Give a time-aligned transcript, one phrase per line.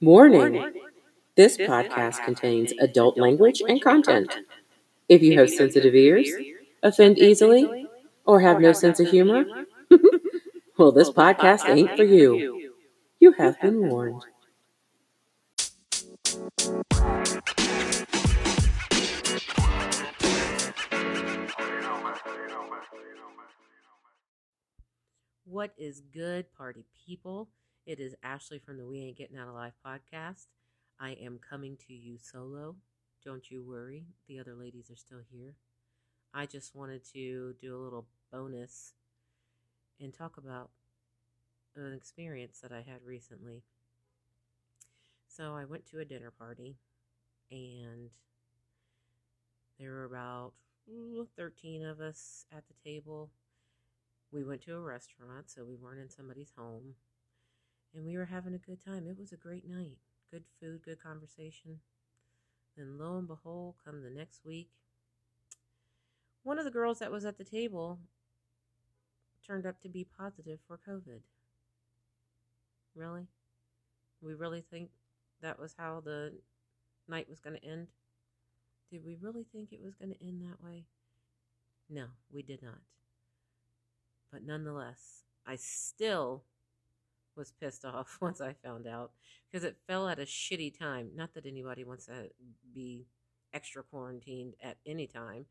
[0.00, 0.64] Warning
[1.36, 4.38] This podcast contains adult language and content.
[5.08, 6.30] If you have sensitive ears,
[6.82, 7.90] offend easily,
[8.26, 9.44] or have no sense of humor,
[10.78, 12.62] well, this podcast ain't for you.
[13.20, 14.26] You have been warned.
[25.44, 27.48] What is good, party people?
[27.86, 30.46] It is Ashley from the We Ain't Getting Out Alive podcast.
[31.00, 32.76] I am coming to you solo.
[33.24, 35.54] Don't you worry, the other ladies are still here.
[36.34, 38.92] I just wanted to do a little bonus
[39.98, 40.70] and talk about
[41.74, 43.62] an experience that I had recently.
[45.26, 46.76] So I went to a dinner party
[47.50, 48.10] and
[49.78, 50.52] there were about
[51.36, 53.30] 13 of us at the table.
[54.30, 56.94] We went to a restaurant, so we weren't in somebody's home.
[57.94, 59.06] And we were having a good time.
[59.06, 59.98] It was a great night.
[60.30, 61.80] Good food, good conversation.
[62.76, 64.70] Then lo and behold, come the next week,
[66.42, 67.98] one of the girls that was at the table
[69.46, 71.20] turned up to be positive for COVID.
[72.94, 73.26] Really?
[74.22, 74.90] We really think
[75.42, 76.34] that was how the
[77.08, 77.88] night was going to end?
[78.90, 80.84] Did we really think it was going to end that way?
[81.88, 82.80] No, we did not.
[84.32, 86.44] But nonetheless, I still
[87.40, 89.12] was pissed off once I found out
[89.50, 91.10] because it fell at a shitty time.
[91.16, 92.30] Not that anybody wants to
[92.72, 93.06] be
[93.52, 95.46] extra quarantined at any time,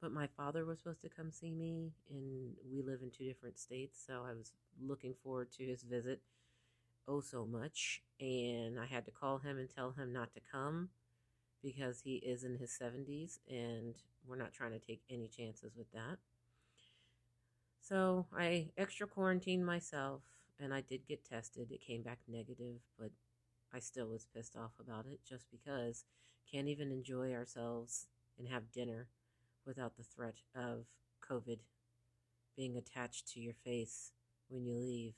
[0.00, 3.58] but my father was supposed to come see me, and we live in two different
[3.58, 6.20] states, so I was looking forward to his visit
[7.08, 8.02] oh so much.
[8.20, 10.90] And I had to call him and tell him not to come
[11.62, 13.94] because he is in his 70s, and
[14.26, 16.18] we're not trying to take any chances with that.
[17.80, 20.22] So I extra quarantined myself
[20.60, 21.70] and I did get tested.
[21.70, 23.10] It came back negative, but
[23.72, 26.04] I still was pissed off about it just because
[26.50, 28.06] can't even enjoy ourselves
[28.38, 29.08] and have dinner
[29.66, 30.86] without the threat of
[31.28, 31.58] COVID
[32.56, 34.12] being attached to your face
[34.48, 35.14] when you leave.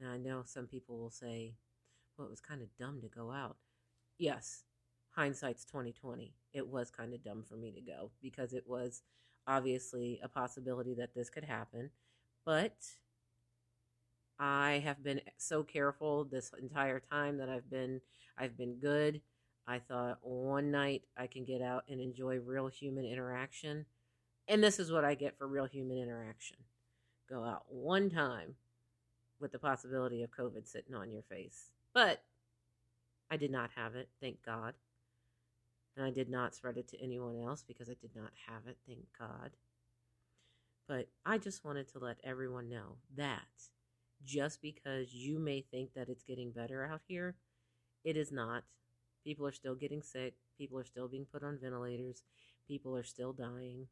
[0.00, 1.54] Now I know some people will say,
[2.16, 3.56] well, it was kind of dumb to go out.
[4.18, 4.64] Yes,
[5.10, 6.34] hindsight's 2020.
[6.52, 9.02] It was kind of dumb for me to go because it was
[9.46, 11.90] obviously a possibility that this could happen.
[12.44, 12.76] But
[14.38, 18.00] I have been so careful this entire time that I've been
[18.36, 19.20] I've been good.
[19.66, 23.86] I thought one night I can get out and enjoy real human interaction.
[24.48, 26.58] And this is what I get for real human interaction.
[27.30, 28.56] Go out one time
[29.40, 31.70] with the possibility of COVID sitting on your face.
[31.94, 32.22] But
[33.30, 34.74] I did not have it, thank God.
[35.96, 38.76] And I did not spread it to anyone else because I did not have it,
[38.86, 39.50] thank God.
[40.86, 43.40] But I just wanted to let everyone know that
[44.24, 47.36] just because you may think that it's getting better out here,
[48.04, 48.64] it is not.
[49.24, 50.34] People are still getting sick.
[50.58, 52.22] People are still being put on ventilators.
[52.68, 53.88] People are still dying.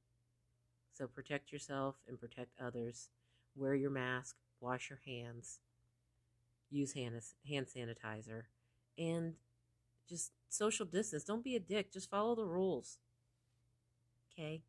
[0.92, 3.09] So protect yourself and protect others.
[3.56, 4.37] Wear your mask.
[4.60, 5.60] Wash your hands.
[6.71, 7.15] Use hand,
[7.48, 8.42] hand sanitizer.
[8.98, 9.34] And
[10.09, 11.25] just social distance.
[11.25, 11.92] Don't be a dick.
[11.92, 12.98] Just follow the rules.
[14.32, 14.62] Okay?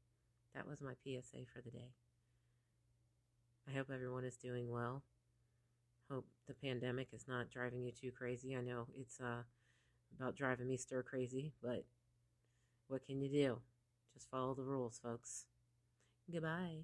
[0.56, 1.94] That was my PSA for the day.
[3.68, 5.04] I hope everyone is doing well.
[6.12, 8.56] Hope the pandemic is not driving you too crazy.
[8.56, 9.44] I know it's uh,
[10.20, 11.86] about driving me stir crazy, but
[12.88, 13.60] what can you do?
[14.14, 15.46] Just follow the rules, folks.
[16.32, 16.84] Goodbye.